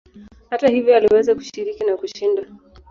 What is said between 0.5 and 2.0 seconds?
hivyo aliweza kushiriki na